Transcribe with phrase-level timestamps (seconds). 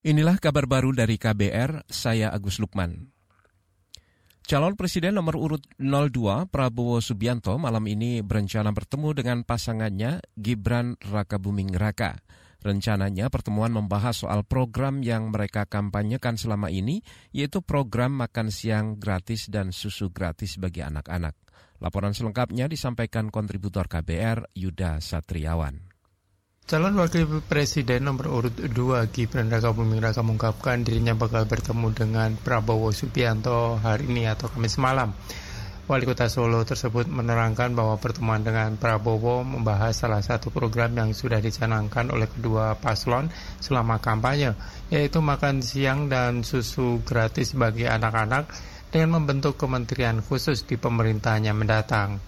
[0.00, 3.12] Inilah kabar baru dari KBR, saya Agus Lukman.
[4.48, 11.76] Calon Presiden nomor urut 02 Prabowo Subianto malam ini berencana bertemu dengan pasangannya Gibran Rakabuming
[11.76, 12.16] Raka.
[12.64, 17.04] Rencananya pertemuan membahas soal program yang mereka kampanyekan selama ini,
[17.36, 21.36] yaitu program makan siang gratis dan susu gratis bagi anak-anak.
[21.76, 25.89] Laporan selengkapnya disampaikan kontributor KBR Yuda Satriawan.
[26.70, 28.70] Calon Wakil Presiden nomor urut 2
[29.10, 34.78] Gibran Raka Buming Raka mengungkapkan dirinya bakal bertemu dengan Prabowo Subianto hari ini atau Kamis
[34.78, 35.10] malam.
[35.90, 41.42] Wali Kota Solo tersebut menerangkan bahwa pertemuan dengan Prabowo membahas salah satu program yang sudah
[41.42, 43.26] dicanangkan oleh kedua paslon
[43.58, 44.54] selama kampanye,
[44.94, 48.46] yaitu makan siang dan susu gratis bagi anak-anak
[48.94, 52.22] dengan membentuk kementerian khusus di pemerintahannya mendatang.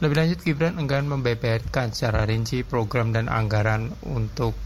[0.00, 4.56] Lebih lanjut, Gibran enggan membeberkan secara rinci program dan anggaran untuk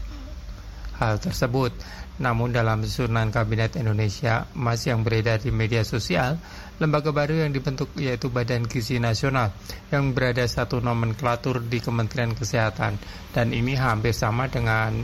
[0.95, 1.75] hal tersebut.
[2.15, 6.39] Namun dalam susunan Kabinet Indonesia Emas yang beredar di media sosial,
[6.79, 9.51] lembaga baru yang dibentuk yaitu Badan Gizi Nasional
[9.91, 12.95] yang berada satu nomenklatur di Kementerian Kesehatan
[13.35, 15.03] dan ini hampir sama dengan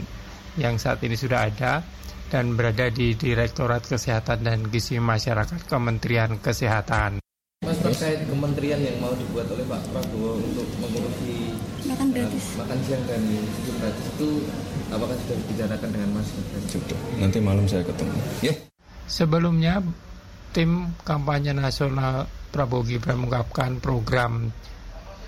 [0.56, 1.84] yang saat ini sudah ada
[2.32, 7.21] dan berada di Direktorat Kesehatan dan Gizi Masyarakat Kementerian Kesehatan.
[7.82, 11.50] Terkait kementerian yang mau dibuat oleh Pak Prabowo untuk mengurusi
[11.82, 13.22] makan gratis, uh, makan siang dan
[13.58, 14.28] susu gratis itu
[14.94, 16.28] apakah sudah dibicarakan dengan Mas
[16.70, 16.98] Sudah.
[17.18, 18.18] Nanti malam saya ketemu.
[18.38, 18.54] Ya.
[19.10, 19.82] Sebelumnya
[20.54, 24.54] tim kampanye nasional Prabowo Gibran mengungkapkan program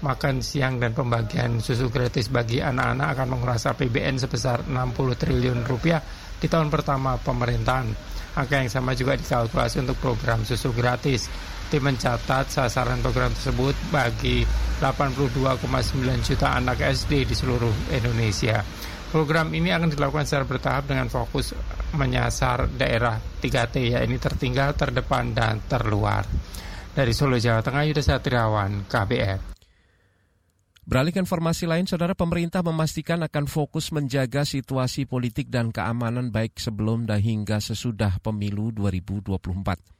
[0.04, 6.04] makan siang dan pembagian susu gratis bagi anak-anak akan menguras APBN sebesar 60 triliun rupiah
[6.36, 7.88] di tahun pertama pemerintahan.
[8.34, 11.30] Angka yang sama juga dikalkulasi untuk program susu gratis.
[11.72, 14.44] Tim mencatat sasaran program tersebut bagi
[14.78, 15.64] 82,9
[16.20, 18.60] juta anak SD di seluruh Indonesia.
[19.14, 21.54] Program ini akan dilakukan secara bertahap dengan fokus
[21.94, 26.26] menyasar daerah 3T, yaitu tertinggal, terdepan, dan terluar.
[26.90, 29.54] Dari Solo, Jawa Tengah, Yuda Satriawan, KBR.
[30.84, 36.60] Beralih ke informasi lain, saudara pemerintah memastikan akan fokus menjaga situasi politik dan keamanan baik
[36.60, 39.94] sebelum dan hingga sesudah pemilu 2024.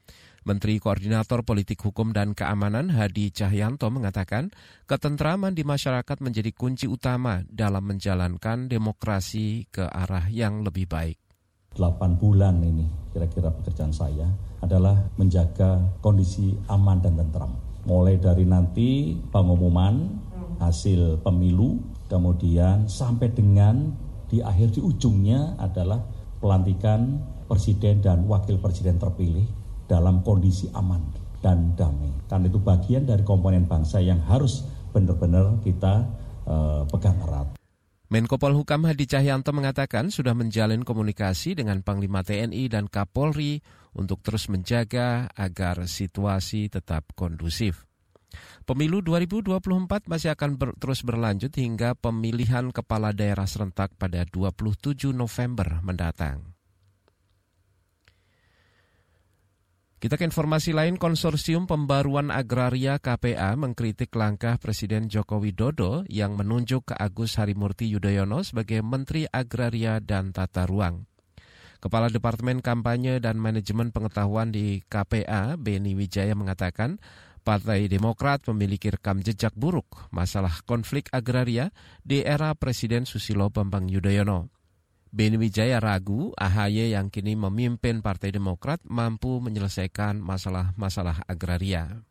[0.44, 4.52] Menteri Koordinator Politik Hukum dan Keamanan Hadi Cahyanto mengatakan
[4.84, 11.16] ketentraman di masyarakat menjadi kunci utama dalam menjalankan demokrasi ke arah yang lebih baik.
[11.80, 12.84] 8 bulan ini
[13.16, 14.28] kira-kira pekerjaan saya
[14.60, 17.56] adalah menjaga kondisi aman dan tentram.
[17.88, 20.12] Mulai dari nanti pengumuman
[20.60, 21.80] hasil pemilu,
[22.12, 23.96] kemudian sampai dengan
[24.28, 26.04] di akhir di ujungnya adalah
[26.36, 27.16] pelantikan
[27.48, 31.00] presiden dan wakil presiden terpilih dalam kondisi aman
[31.44, 32.12] dan damai.
[32.24, 34.64] Karena itu bagian dari komponen bangsa yang harus
[34.96, 36.08] benar-benar kita
[36.48, 37.48] uh, pegang erat.
[38.08, 43.58] Menko Polhukam Hadi Cahyanto mengatakan sudah menjalin komunikasi dengan Panglima TNI dan Kapolri
[43.96, 47.90] untuk terus menjaga agar situasi tetap kondusif.
[48.64, 55.82] Pemilu 2024 masih akan ber, terus berlanjut hingga pemilihan kepala daerah serentak pada 27 November
[55.82, 56.53] mendatang.
[60.04, 66.92] Kita ke informasi lain, Konsorsium Pembaruan Agraria KPA mengkritik langkah Presiden Joko Widodo yang menunjuk
[66.92, 71.08] ke Agus Harimurti Yudhoyono sebagai Menteri Agraria dan Tata Ruang.
[71.80, 77.00] Kepala Departemen Kampanye dan Manajemen Pengetahuan di KPA, Beni Wijaya mengatakan,
[77.40, 81.72] Partai Demokrat memiliki rekam jejak buruk masalah konflik agraria
[82.04, 84.52] di era Presiden Susilo Bambang Yudhoyono.
[85.14, 92.02] Beni Wijaya ragu AHY yang kini memimpin Partai Demokrat mampu menyelesaikan masalah-masalah agraria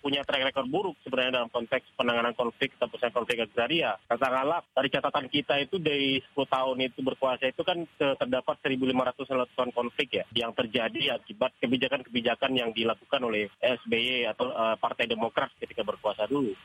[0.00, 3.94] punya track record buruk sebenarnya dalam konteks penanganan konflik atau konflik agraria.
[4.08, 9.70] Katakanlah dari catatan kita itu dari 10 tahun itu berkuasa itu kan terdapat 1.500 ton
[9.76, 15.84] konflik ya yang terjadi akibat kebijakan-kebijakan yang dilakukan oleh SBY atau uh, Partai Demokrat ketika
[15.84, 16.56] berkuasa dulu.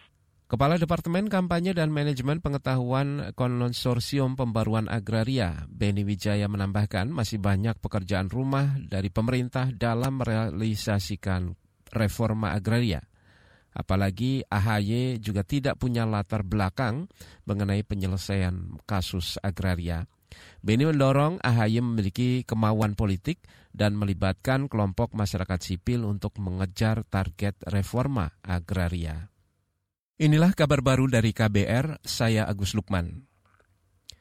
[0.45, 8.29] Kepala Departemen Kampanye dan Manajemen Pengetahuan Konsorsium Pembaruan Agraria, Beni Wijaya menambahkan masih banyak pekerjaan
[8.29, 11.49] rumah dari pemerintah dalam merealisasikan
[11.90, 13.02] reforma agraria.
[13.73, 17.09] Apalagi AHY juga tidak punya latar belakang
[17.49, 20.05] mengenai penyelesaian kasus agraria.
[20.61, 23.41] Beni mendorong AHY memiliki kemauan politik
[23.73, 29.34] dan melibatkan kelompok masyarakat sipil untuk mengejar target reforma agraria.
[30.16, 33.28] Inilah kabar baru dari KBR, saya Agus Lukman.